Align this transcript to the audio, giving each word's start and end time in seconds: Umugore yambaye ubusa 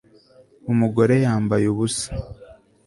Umugore 0.71 1.13
yambaye 1.25 1.65
ubusa 1.73 2.07